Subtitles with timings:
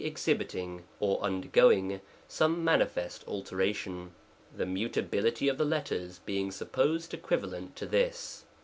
[0.03, 4.15] ex hibiting, or undergoing, some manifest alteration.
[4.51, 8.41] The mutability of the letters being supposed equi o valenttothis.